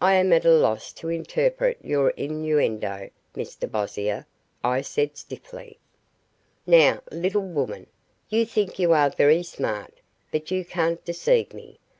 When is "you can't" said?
10.50-11.04